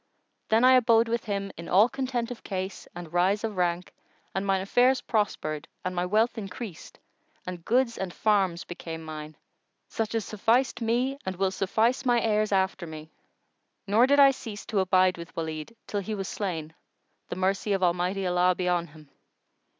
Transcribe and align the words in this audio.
Then 0.49 0.63
I 0.63 0.73
abode 0.77 1.07
with 1.07 1.25
him 1.25 1.51
in 1.57 1.69
all 1.69 1.87
content 1.87 2.31
of 2.31 2.43
case 2.43 2.87
and 2.95 3.13
rise 3.13 3.43
of 3.43 3.55
rank 3.55 3.93
and 4.33 4.43
mine 4.43 4.61
affairs 4.61 4.99
prospered 5.01 5.67
and 5.85 5.95
my 5.95 6.07
wealth 6.07 6.39
increased 6.39 6.97
and 7.45 7.63
goods 7.63 7.99
and 7.99 8.11
farms 8.11 8.63
became 8.63 9.03
mine, 9.03 9.37
such 9.89 10.15
as 10.15 10.25
sufficed 10.25 10.81
me 10.81 11.19
and 11.23 11.35
will 11.35 11.51
suffice 11.51 12.03
my 12.03 12.19
heirs 12.19 12.51
after 12.51 12.87
me; 12.87 13.11
nor 13.85 14.07
did 14.07 14.19
I 14.19 14.31
cease 14.31 14.65
to 14.65 14.79
abide 14.79 15.19
with 15.19 15.35
Walid, 15.37 15.75
till 15.85 15.99
he 15.99 16.15
was 16.15 16.27
slain, 16.27 16.73
the 17.29 17.35
mercy 17.35 17.71
of 17.71 17.83
Almighty 17.83 18.25
Allah 18.25 18.55
be 18.55 18.67
on 18.67 18.87
him!" 18.87 19.11